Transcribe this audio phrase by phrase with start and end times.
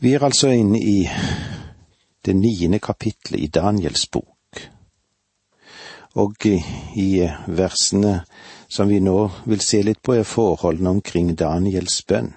[0.00, 1.08] Vi er altså inne i
[2.26, 4.60] det niende kapitlet i Daniels bok,
[6.14, 7.08] og i
[7.46, 8.20] versene
[8.70, 9.16] som vi nå
[9.50, 12.30] vil se litt på, er forholdene omkring Daniels bønn.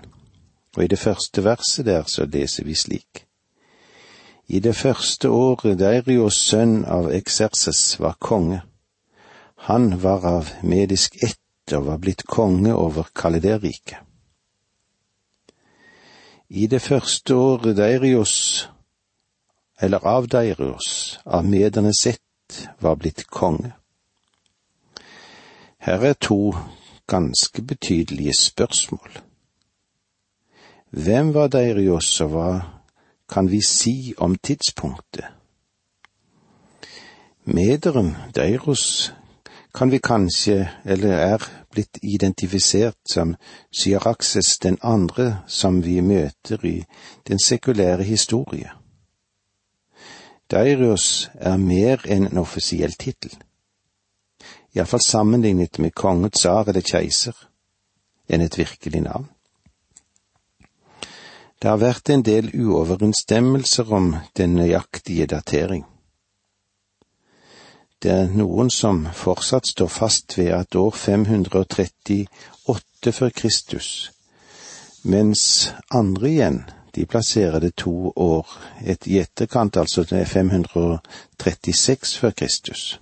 [0.73, 3.25] Og i det første verset der så leser vi slik.
[4.47, 8.63] I det første året Deirios sønn av Ekserses var konge.
[9.69, 11.37] Han var av medisk ett
[11.77, 14.01] og var blitt konge over Kaliderriket.
[16.53, 18.69] I det første året Deirios,
[19.81, 23.71] eller av Deirios, av mederne sett, var blitt konge.
[25.79, 26.51] Her er to
[27.07, 29.21] ganske betydelige spørsmål.
[30.89, 32.51] Hvem var Deirios, og hva
[33.31, 35.31] kan vi si om tidspunktet?
[37.43, 39.13] Mederen Deiros
[39.73, 43.35] kan vi kanskje, eller er blitt identifisert som
[43.71, 46.83] Syraxes den andre som vi møter i
[47.27, 48.71] den sekulære historie.
[50.51, 53.31] Dairios er mer enn en offisiell tittel,
[54.75, 57.37] iallfall sammenlignet med konge, tsar eller keiser,
[58.27, 59.29] enn et virkelig navn.
[61.61, 65.85] Det har vært en del uoverensstemmelser om den nøyaktige datering.
[68.01, 74.11] Det er noen som fortsatt står fast ved at år 538 før Kristus,
[75.03, 76.63] mens andre igjen,
[76.95, 78.47] de plasserer det to år
[78.81, 82.99] et i etterkant, altså det er 536 før Kristus.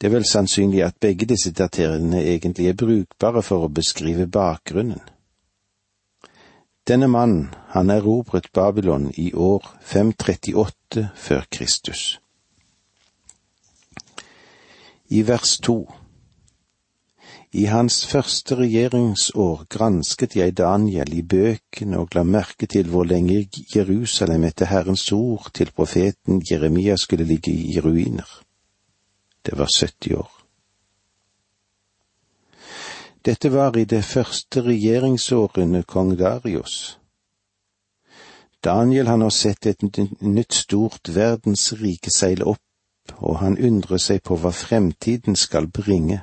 [0.00, 5.02] Det er vel sannsynlig at begge disse dateringene egentlig er brukbare for å beskrive bakgrunnen.
[6.86, 12.20] Denne mannen, han erobret Babylon i år 538 før Kristus
[15.08, 15.86] i vers to.
[17.52, 23.46] I hans første regjeringsår gransket jeg Daniel i bøkene og la merke til hvor lenge
[23.74, 28.28] Jerusalem etter Herrens ord til profeten Jeremia skulle ligge i ruiner.
[29.46, 30.32] Det var 70 år.
[33.24, 36.98] Dette var i det første regjeringsårene kong Darius.
[38.64, 39.82] Daniel han har sett et
[40.20, 42.65] nytt stort verdensrike seile opp
[43.16, 46.20] og han undrer seg på hva fremtiden skal bringe,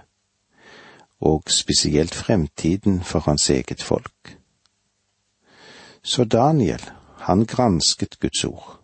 [1.19, 4.37] og spesielt fremtiden for hans eget folk.
[6.03, 6.81] Så Daniel,
[7.17, 8.79] han gransket Guds ord.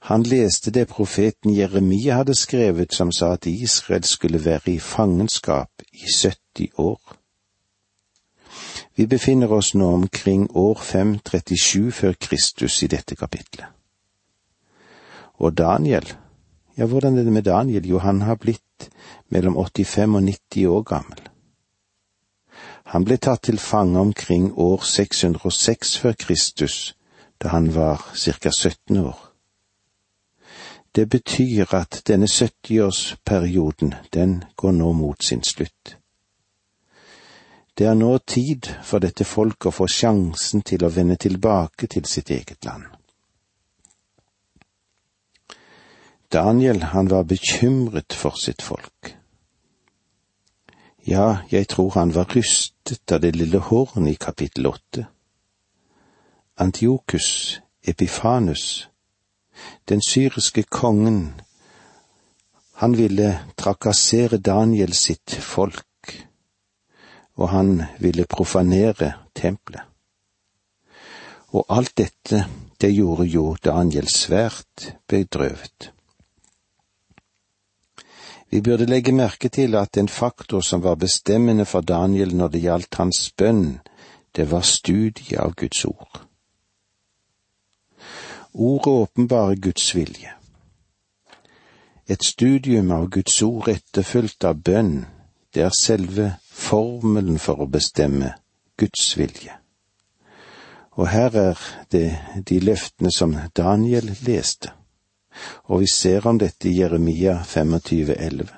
[0.00, 5.70] Han leste det profeten Jeremia hadde skrevet som sa at Israel skulle være i fangenskap
[5.92, 7.16] i 70 år.
[8.96, 13.79] Vi befinner oss nå omkring år 537 før Kristus i dette kapitlet.
[15.40, 16.06] Og Daniel,
[16.76, 17.88] ja, hvordan er det med Daniel?
[17.88, 18.90] Jo, han har blitt
[19.28, 21.20] mellom 85 og 90 år gammel.
[22.92, 26.96] Han ble tatt til fange omkring år 606 før Kristus,
[27.42, 28.50] da han var ca.
[28.50, 29.18] 17 år.
[30.94, 35.96] Det betyr at denne 70-årsperioden, den går nå mot sin slutt.
[37.78, 42.04] Det er nå tid for dette folk å få sjansen til å vende tilbake til
[42.04, 42.99] sitt eget land.
[46.32, 49.16] Daniel, han var bekymret for sitt folk.
[51.06, 55.06] Ja, jeg tror han var rystet av det lille hornet i kapittel åtte.
[56.56, 58.88] Antiokus Epifanus,
[59.88, 61.40] den syriske kongen,
[62.74, 66.16] han ville trakassere Daniel sitt folk,
[67.34, 69.82] og han ville profanere tempelet.
[71.50, 72.44] Og alt dette,
[72.80, 75.90] det gjorde jo Daniel svært bedrøvet.
[78.50, 82.62] Vi burde legge merke til at en faktor som var bestemmende for Daniel når det
[82.64, 83.78] gjaldt hans bønn,
[84.36, 86.24] det var studiet av Guds ord.
[88.54, 90.34] Ordet åpenbarer Guds vilje.
[92.10, 95.06] Et studium av Guds ord etterfulgt av bønn,
[95.54, 98.34] det er selve formelen for å bestemme
[98.78, 99.54] Guds vilje.
[100.98, 101.62] Og her er
[101.94, 102.18] det
[102.50, 104.74] de løftene som Daniel leste
[105.64, 108.48] og vi ser om dette i Jeremia 25,11.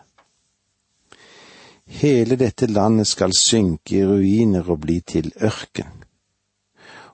[1.93, 6.05] Hele dette landet skal synke i ruiner og bli til ørken,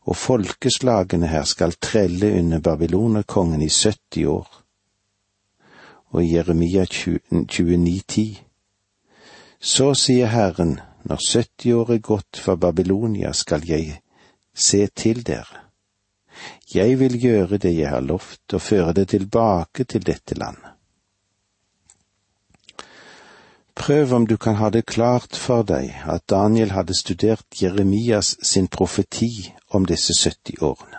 [0.06, 4.48] og folkeslagene her skal trelle under babylonerkongen i 70 år.
[6.08, 8.28] Og i Jeremia 29,10.
[9.60, 13.98] Så sier Herren, når 70 år er gått for Babylonia, skal jeg
[14.54, 15.67] se til dere
[16.74, 20.74] jeg vil gjøre det jeg har lovt, og føre det tilbake til dette landet.
[23.78, 28.66] Prøv om du kan ha det klart for deg at Daniel hadde studert Jeremias sin
[28.66, 30.98] profeti om disse 70 årene.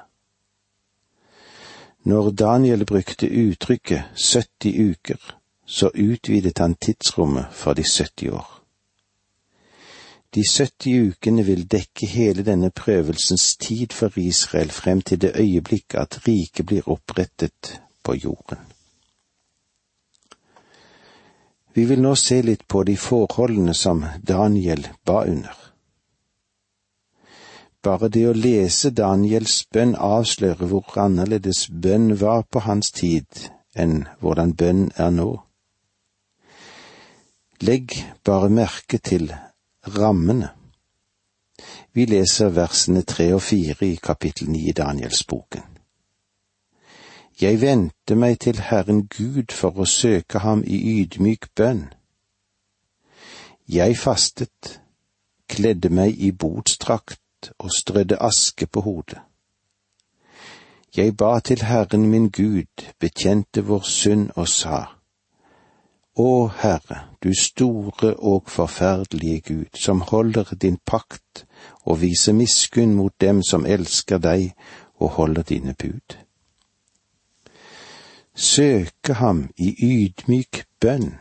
[2.04, 8.59] Når Daniel brukte uttrykket 70 uker, så utvidet han tidsrommet for de 70 år.
[10.36, 15.96] De 70 ukene vil dekke hele denne prøvelsens tid for Israel frem til det øyeblikk
[15.98, 18.62] at riket blir opprettet på jorden.
[21.74, 25.58] Vi vil nå se litt på de forholdene som Daniel ba under.
[27.82, 34.04] Bare det å lese Daniels bønn avslører hvor annerledes bønn var på hans tid enn
[34.20, 35.30] hvordan bønn er nå.
[37.64, 39.32] Legg bare merke til
[39.88, 40.50] rammene.
[41.94, 45.64] Vi leser versene tre og fire i kapittel ni i Danielsboken.
[47.42, 51.86] Jeg vendte meg til Herren Gud for å søke ham i ydmyk bønn.
[53.70, 54.82] Jeg fastet,
[55.48, 59.22] kledde meg i botsdrakt og strødde aske på hodet.
[60.96, 64.99] Jeg ba til Herren min Gud, bekjente vår synd og sa,
[66.18, 71.46] Å Herre, du store og forferdelige Gud, som holder din pakt
[71.86, 74.52] og viser miskunn mot dem som elsker deg
[75.00, 76.20] og holder dine bud
[78.40, 81.18] søke ham i ydmyk bønn,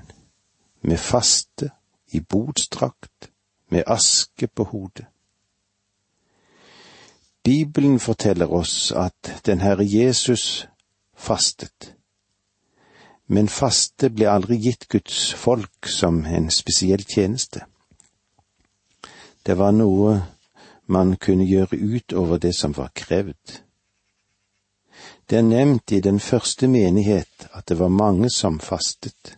[0.82, 1.70] med faste,
[2.12, 3.30] i bodsdrakt,
[3.70, 5.06] med aske på hodet.
[7.42, 10.68] Bibelen forteller oss at den Herre Jesus
[11.16, 11.94] fastet,
[13.28, 17.66] men faste ble aldri gitt Guds folk som en spesiell tjeneste.
[19.44, 20.18] Det var noe
[20.88, 23.60] man kunne gjøre utover det som var krevd.
[25.28, 29.36] Det er nevnt i den første menighet at det var mange som fastet.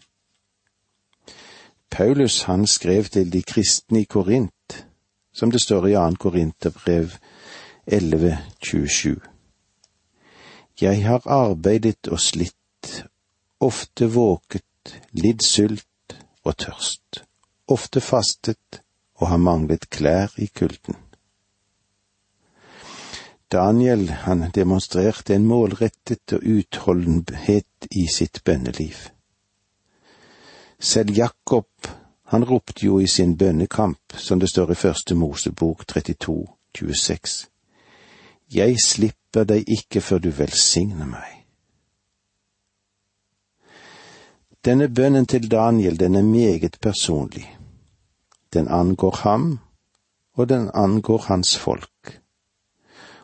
[1.90, 4.86] Paulus han skrev til de kristne i Korint,
[5.32, 6.14] som det står i 2.
[6.18, 7.10] Korinterbrev
[7.86, 9.18] 11.27.
[10.80, 12.54] Jeg har arbeidet og slitt,
[13.60, 17.22] ofte våket, lidd sult og tørst,
[17.68, 18.80] ofte fastet
[19.20, 20.96] og har manglet klær i kulden.
[23.52, 29.10] Daniel han demonstrerte en målrettet og utholdenhet i sitt bønneliv.
[30.78, 31.90] Selv Jakob,
[32.30, 36.46] han ropte jo i sin bønnekamp, som det står i første Mosebok 32,
[36.78, 37.50] 26.
[38.54, 41.39] Jeg slipper deg ikke før du velsigner meg.
[44.64, 47.58] Denne bønnen til Daniel, den er meget personlig.
[48.52, 49.58] Den angår ham,
[50.34, 52.20] og den angår hans folk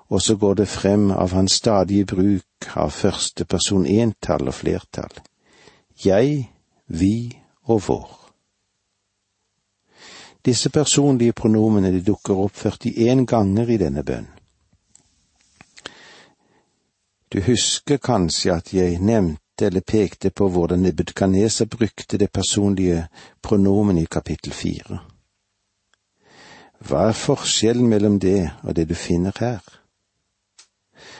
[0.09, 5.13] og så går det frem av hans stadige bruk av første person entall og flertall.
[6.05, 6.51] Jeg,
[6.87, 8.13] vi og vår.
[10.47, 14.33] Disse personlige pronomene de dukker opp 41 ganger i denne bønnen.
[17.33, 23.09] Du husker kanskje at jeg nevnte eller pekte på hvordan Nebukadneser brukte det personlige
[23.43, 25.01] pronomen i kapittel fire.
[26.79, 29.61] Hva er forskjellen mellom det og det du finner her?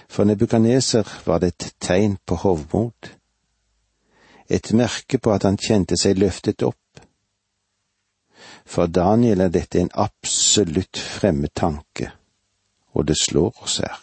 [0.09, 3.13] For Nebukadneser var det et tegn på hovmod,
[4.49, 7.01] et merke på at han kjente seg løftet opp.
[8.67, 12.11] For Daniel er dette en absolutt fremmed tanke,
[12.95, 13.99] og det slår oss her.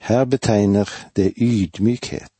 [0.00, 2.39] Her betegner det ydmykhet.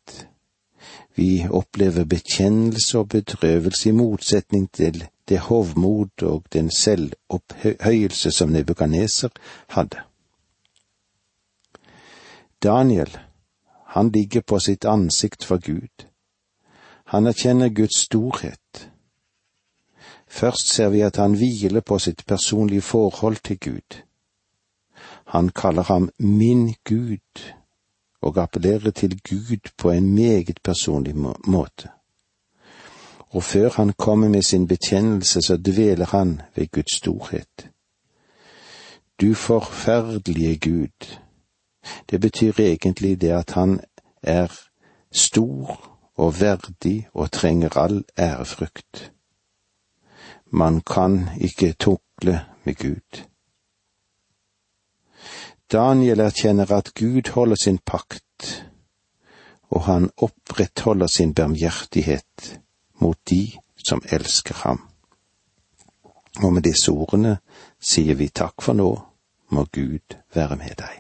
[1.17, 9.29] Vi opplever bekjennelse og bedrøvelse i motsetning til det hovmod og den selvopphøyelse som Nebukaneser
[9.69, 10.01] hadde.
[12.63, 13.19] Daniel,
[13.87, 16.07] han ligger på sitt ansikt for Gud.
[17.05, 18.91] Han erkjenner Guds storhet.
[20.29, 24.03] Først ser vi at han hviler på sitt personlige forhold til Gud.
[25.27, 27.43] Han kaller ham min Gud,
[28.23, 31.89] og appellere til Gud på en meget personlig måte.
[33.19, 37.71] Og før han kommer med sin bekjennelse, så dveler han ved Guds storhet.
[39.21, 41.19] Du forferdelige Gud,
[42.11, 43.81] det betyr egentlig det at han
[44.23, 44.61] er
[45.13, 49.13] stor og verdig og trenger all ærefrykt.
[50.47, 53.30] Man kan ikke tukle med Gud.
[55.71, 58.67] Daniel erkjenner at Gud holder sin pakt,
[59.71, 62.57] og han opprettholder sin barmhjertighet
[62.99, 64.81] mot de som elsker ham.
[66.43, 67.37] Og med disse ordene
[67.79, 68.89] sier vi takk for nå,
[69.55, 70.99] må Gud være med deg.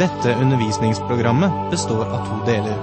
[0.00, 2.76] Dette undervisningsprogrammet består av to deler.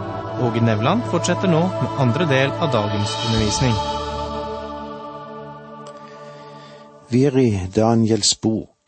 [0.46, 3.78] Åge Nevland fortsetter nå med andre del av dagens undervisning.
[7.10, 8.79] Vi er i Daniels bok.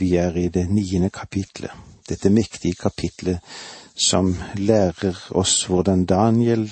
[0.00, 1.70] Vi er i det niende kapitlet.
[2.08, 3.38] Dette mektige kapitlet
[3.94, 6.70] som lærer oss hvordan Daniel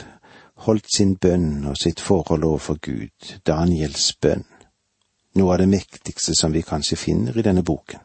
[0.64, 4.46] holdt sin bønn og sitt forhold overfor Gud, Daniels bønn.
[5.36, 8.00] Noe av det mektigste som vi kanskje finner i denne boken.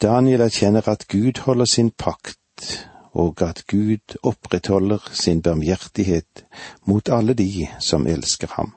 [0.00, 2.70] Daniel erkjenner at Gud holder sin pakt
[3.14, 6.46] og at Gud opprettholder sin barmhjertighet
[6.86, 8.74] mot alle de som elsker ham.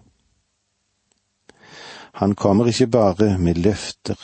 [2.17, 4.17] Han kommer ikke bare med løfter,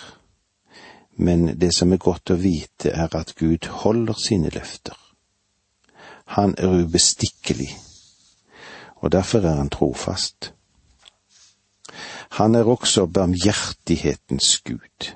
[1.16, 4.98] men det som er godt å vite, er at Gud holder sine løfter.
[6.38, 7.70] Han er ubestikkelig,
[8.96, 10.54] og derfor er han trofast.
[12.40, 15.14] Han er også barmhjertighetens Gud.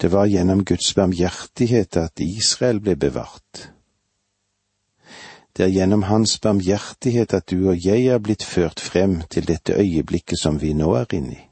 [0.00, 3.72] Det var gjennom Guds barmhjertighet at Israel ble bevart.
[5.56, 9.74] Det er gjennom Hans barmhjertighet at du og jeg er blitt ført frem til dette
[9.74, 11.47] øyeblikket som vi nå er inne i.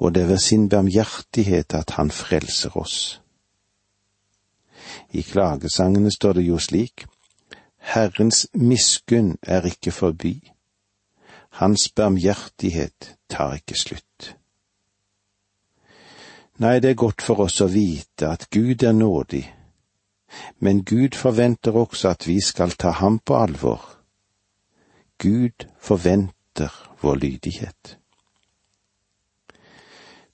[0.00, 3.20] Og det er ved sin barmhjertighet at Han frelser oss.
[5.12, 7.06] I klagesangene står det jo slik,
[7.78, 10.52] Herrens miskunn er ikke forbi,
[11.50, 14.36] Hans barmhjertighet tar ikke slutt.
[16.60, 19.44] Nei, det er godt for oss å vite at Gud er nådig,
[20.60, 23.80] men Gud forventer også at vi skal ta ham på alvor.
[25.18, 26.70] Gud forventer
[27.02, 27.99] vår lydighet.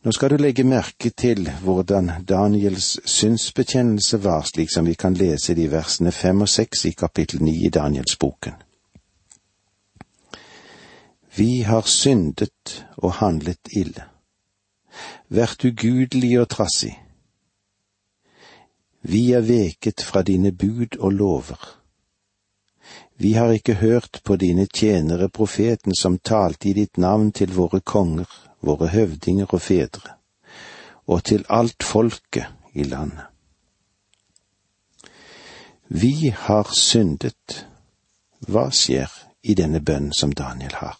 [0.06, 5.56] Nå skal du legge merke til hvordan Daniels synsbekjennelse var, slik som vi kan lese
[5.58, 8.54] det i versene fem og seks i kapittel ni i Danielsboken.
[11.34, 14.06] Vi har syndet og handlet ille
[15.28, 16.94] vært ugudelige og trassig.
[19.02, 21.68] Vi er veket fra dine bud og lover.
[23.18, 27.80] Vi har ikke hørt på dine tjenere profeten som talte i ditt navn til våre
[27.80, 30.16] konger, våre høvdinger og fedre,
[31.06, 33.25] og til alt folket i landet.
[35.88, 37.66] Vi har syndet.
[38.46, 39.10] Hva skjer
[39.42, 40.98] i denne bønnen som Daniel har?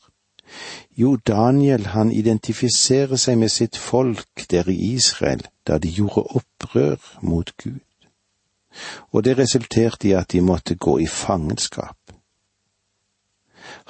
[0.96, 7.10] Jo, Daniel han identifiserer seg med sitt folk der i Israel da de gjorde opprør
[7.20, 7.82] mot Gud,
[9.10, 11.98] og det resulterte i at de måtte gå i fangenskap.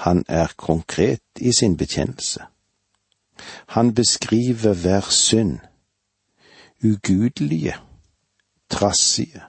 [0.03, 2.43] Han er konkret i sin bekjennelse.
[3.67, 5.59] Han beskriver hver synd,
[6.85, 7.75] ugudelige,
[8.71, 9.43] trassige,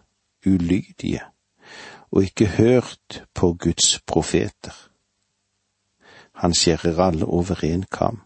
[0.46, 1.22] ulydige,
[2.12, 4.90] og ikke hørt på Guds profeter.
[6.32, 8.22] Han skjærer alle over en kam.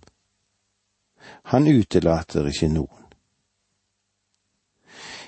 [1.44, 2.98] Han utelater ikke noen.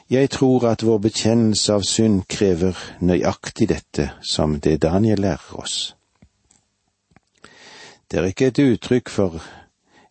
[0.09, 5.95] Jeg tror at vår bekjennelse av synd krever nøyaktig dette som det Daniel lærer oss.
[8.11, 9.39] Det er ikke et uttrykk for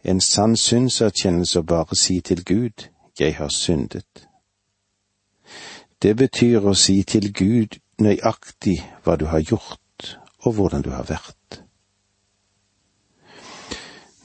[0.03, 4.27] en sann synserkjennelse å bare si til Gud jeg har syndet.
[6.03, 11.07] Det betyr å si til Gud nøyaktig hva du har gjort og hvordan du har
[11.07, 11.63] vært.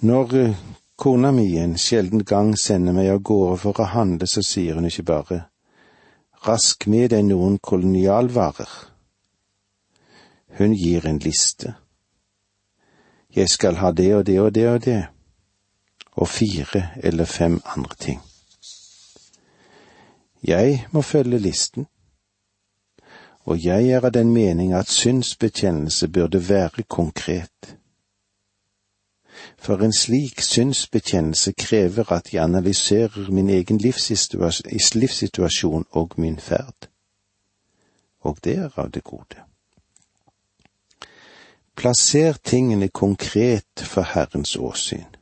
[0.01, 0.55] Når eh,
[0.97, 4.89] kona mi en sjelden gang sender meg av gårde for å handle, så sier hun
[4.89, 5.39] ikke bare
[6.45, 8.69] rask med deg noen kolonialvarer.
[10.57, 11.75] Hun gir en liste.
[13.35, 15.01] Jeg skal ha det og det og det og det,
[16.17, 18.21] og fire eller fem andre ting.
[20.43, 21.87] Jeg må følge listen,
[23.45, 27.77] og jeg er av den mening at synsbekjennelse burde være konkret
[29.57, 33.77] for en slik synsbekjennelse krever at jeg analyserer min egen
[34.95, 36.89] livssituasjon og min ferd.
[38.19, 39.43] Og det er av det gode.
[41.75, 45.16] Plasser tingene konkret for Herrens åsyn.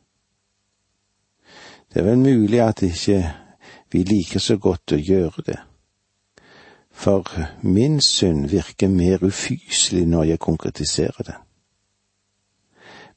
[1.95, 3.21] Det er vel mulig at ikke
[3.91, 5.55] vi liker så godt å gjøre det,
[6.91, 7.23] for
[7.63, 11.39] min synd virker mer ufyselig når jeg konkretiserer den.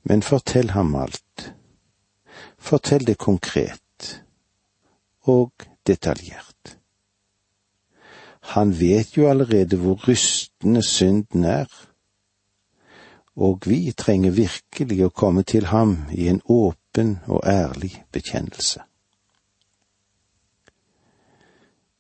[0.06, 1.48] Men fortell ham alt.
[2.54, 4.22] Fortell det konkret
[5.26, 6.78] og detaljert.
[8.54, 11.66] Han vet jo allerede hvor rystende synden er,
[13.34, 16.87] og vi trenger virkelig å komme til ham i en åpen
[17.26, 18.80] og ærlig bekjennelse.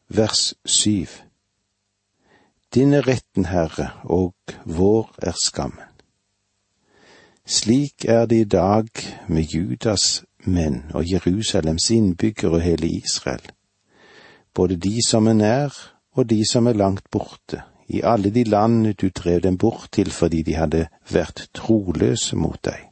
[0.08, 1.06] Vers syv
[2.74, 5.84] Din er retten, Herre, og vår er skammen.
[7.46, 8.88] Slik er det i dag
[9.28, 13.44] med Judas menn og Jerusalems innbyggere og hele Israel,
[14.54, 15.78] både de som er nær
[16.12, 20.10] og de som er langt borte, i alle de land du drev dem bort til
[20.10, 22.87] fordi de hadde vært troløse mot deg.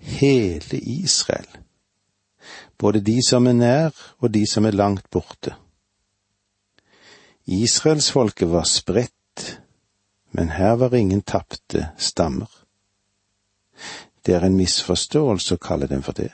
[0.00, 1.48] Hele Israel,
[2.78, 5.54] både de som er nær og de som er langt borte.
[7.44, 9.60] Israelsfolket var spredt,
[10.30, 12.48] men her var ingen tapte stammer.
[14.22, 16.30] Det er en misforståelse å kalle dem for det.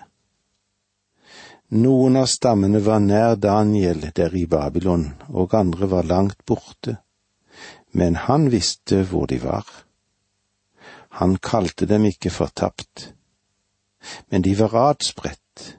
[1.74, 6.98] Noen av stammene var nær Daniel der i Babylon, og andre var langt borte,
[7.90, 9.66] men han visste hvor de var.
[11.18, 13.15] Han kalte dem ikke fortapt,
[14.30, 15.76] men de var adspredt.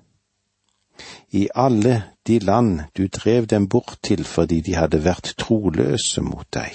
[1.32, 6.48] I alle de land du drev dem bort til fordi de hadde vært troløse mot
[6.54, 6.72] deg.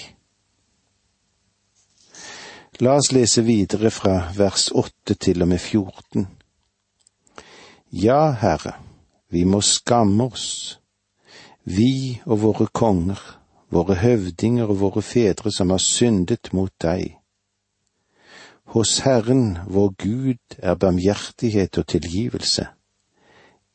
[2.80, 6.26] La oss lese videre fra vers åtte til og med fjorten.
[7.92, 8.72] Ja, Herre,
[9.28, 10.80] vi må skamme oss,
[11.64, 13.20] vi og våre konger,
[13.70, 17.21] våre høvdinger og våre fedre som har syndet mot deg.
[18.72, 22.66] Hos Herren vår Gud er barmhjertighet og tilgivelse,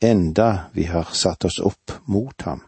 [0.02, 2.64] enda vi har satt oss opp mot ham.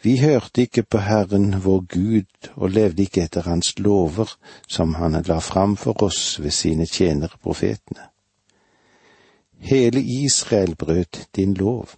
[0.00, 4.32] Vi hørte ikke på Herren vår Gud og levde ikke etter hans lover
[4.64, 8.08] som han la fram for oss ved sine tjenere profetene.
[9.60, 11.92] Hele Israel brøt din lov,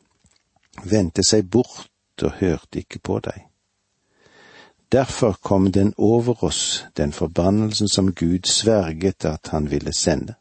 [0.83, 3.50] vendte seg bort og hørte ikke på deg.
[4.93, 10.35] Derfor kom den over oss, den forbannelsen som Gud sverget at han ville sende,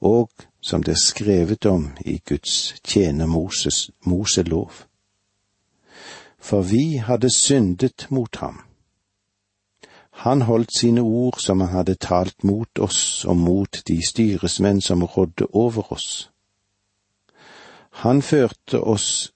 [0.00, 4.72] og som det er skrevet om i Guds tjener Moses, Moselov.
[6.38, 8.60] For vi hadde syndet mot ham
[10.20, 15.04] han holdt sine ord som han hadde talt mot oss og mot de styresmenn som
[15.04, 16.30] rådde over oss.
[18.04, 19.32] Han førte oss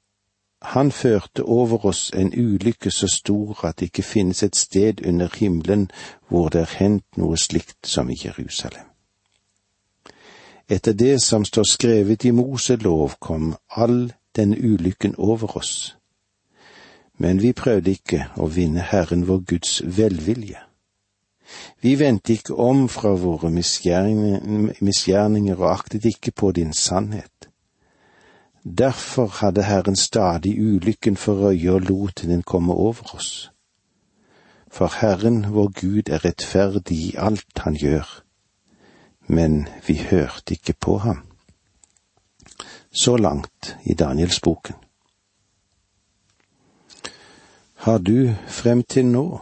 [0.64, 5.28] han førte over oss en ulykke så stor at det ikke finnes et sted under
[5.36, 5.90] himmelen
[6.28, 8.86] hvor det er hendt noe slikt som i Jerusalem.
[10.68, 15.96] Etter det som står skrevet i Moselov, kom all denne ulykken over oss.
[17.18, 20.58] Men vi prøvde ikke å vinne Herren vår Guds velvilje.
[21.80, 27.53] Vi vendte ikke om fra våre misgjerninger og aktet ikke på din sannhet.
[28.64, 33.52] Derfor hadde Herren stadig ulykken for øye og lot den komme over oss.
[34.68, 38.22] For Herren vår Gud er rettferdig i alt han gjør,
[39.26, 41.26] men vi hørte ikke på ham.
[42.92, 44.74] Så langt i Danielsboken.
[47.74, 49.40] Har du frem til nå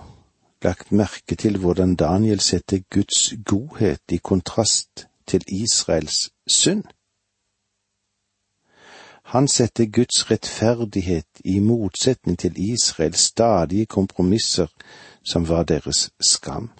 [0.64, 6.84] lagt merke til hvordan Daniel setter Guds godhet i kontrast til Israels synd.
[9.32, 14.66] Han setter Guds rettferdighet i motsetning til Israels stadige kompromisser
[15.22, 16.70] som var deres skam.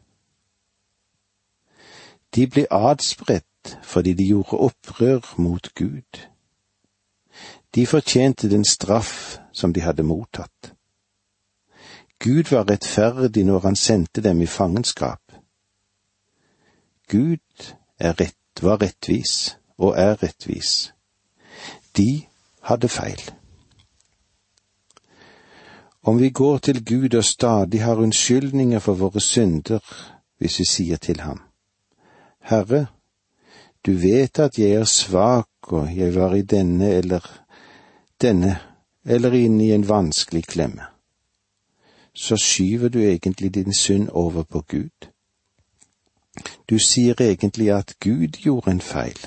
[2.35, 6.21] De ble adspredt fordi de gjorde opprør mot Gud.
[7.75, 10.75] De fortjente den straff som de hadde mottatt.
[12.19, 15.23] Gud var rettferdig når han sendte dem i fangenskap.
[17.09, 20.93] Gud rett, var rettvis og er rettvis.
[21.97, 22.27] De
[22.62, 23.22] hadde feil.
[26.03, 29.79] Om vi går til Gud og stadig har unnskyldninger for våre synder
[30.38, 31.40] hvis vi sier til ham,
[32.42, 32.87] Herre,
[33.87, 37.27] du vet at jeg er svak og jeg var i denne eller
[38.22, 38.59] denne
[39.05, 40.92] eller inne i en vanskelig klemme
[42.14, 45.09] så skyver du egentlig din synd over på Gud.
[46.70, 49.27] Du sier egentlig at Gud gjorde en feil.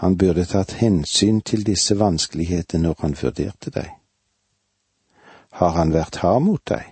[0.00, 3.90] Han burde tatt hensyn til disse vanskelighetene når han vurderte deg.
[5.52, 6.86] Har han vært hard mot deg?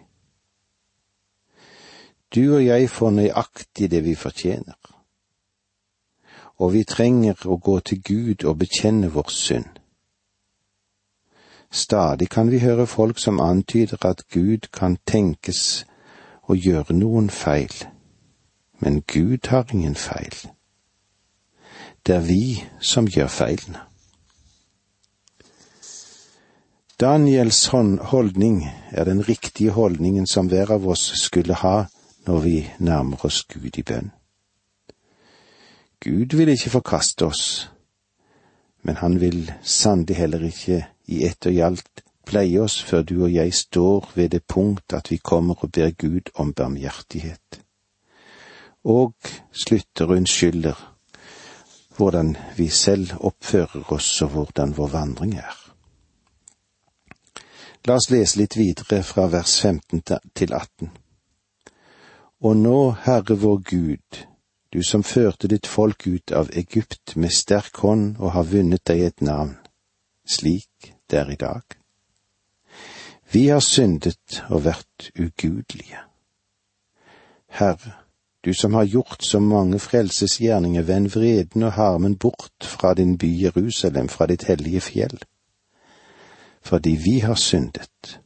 [2.35, 4.77] Du og jeg får nøyaktig det vi fortjener,
[6.61, 9.81] og vi trenger å gå til Gud og bekjenne vår synd.
[11.71, 15.87] Stadig kan vi høre folk som antyder at Gud kan tenkes
[16.45, 17.73] å gjøre noen feil,
[18.85, 20.58] men Gud har ingen feil.
[22.09, 23.83] Det er vi som gjør feilene.
[27.01, 27.67] Daniels
[28.13, 31.85] holdning er den riktige holdningen som hver av oss skulle ha
[32.25, 34.09] når vi nærmer oss Gud i bønn.
[36.01, 37.45] Gud vil ikke forkaste oss,
[38.83, 43.17] men han vil sannelig heller ikke i ett og i alt pleie oss før du
[43.19, 47.61] og jeg står ved det punkt at vi kommer og ber Gud om barmhjertighet,
[48.85, 49.13] og
[49.53, 50.88] slutter og unnskylder
[51.99, 55.57] hvordan vi selv oppfører oss og hvordan vår vandring er.
[57.87, 60.91] La oss lese litt videre fra vers 15 til 18.
[62.47, 64.19] Og nå, Herre vår Gud,
[64.71, 69.03] du som førte ditt folk ut av Egypt med sterk hånd og har vunnet deg
[69.09, 69.57] et navn,
[70.29, 71.65] slik det er i dag.
[73.33, 76.05] Vi har syndet og vært ugudelige.
[77.59, 77.97] Herre,
[78.45, 83.31] du som har gjort så mange frelsesgjerninger, vend vreden og harmen bort fra din by
[83.43, 85.19] Jerusalem, fra ditt hellige fjell.
[86.63, 88.21] Fordi vi har syndet,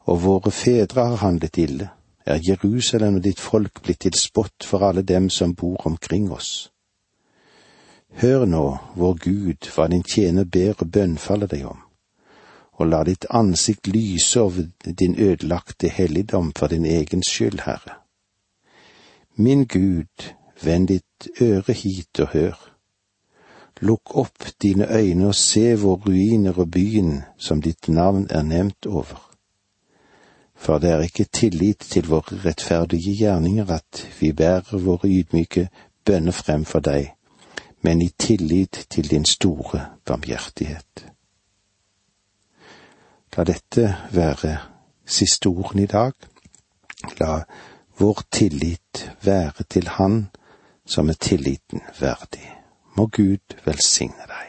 [0.00, 1.88] og våre fedre har handlet ille,
[2.26, 6.70] er Jerusalem og ditt folk blitt til spott for alle dem som bor omkring oss.
[8.20, 11.78] Hør nå, vår Gud, hva din tjener ber og bønnfaller deg om,
[12.76, 18.05] og la ditt ansikt lyse over din ødelagte helligdom for din egen skyld, Herre
[19.38, 22.54] Min Gud, vend ditt øre hit og hør.
[23.84, 28.86] Lukk opp dine øyne og se hvor ruiner og byen som ditt navn er nevnt
[28.86, 29.20] over.
[30.54, 35.68] For det er ikke tillit til våre rettferdige gjerninger at vi bærer våre ydmyke
[36.04, 37.12] bønner frem for deg,
[37.82, 41.12] men i tillit til din store barmhjertighet.
[43.36, 44.56] La dette være
[45.06, 46.12] siste ordene i dag.
[47.20, 47.42] La
[47.98, 50.26] vår tillit være til Han
[50.86, 52.46] som er tilliten verdig.
[52.96, 54.45] Må Gud velsigne deg.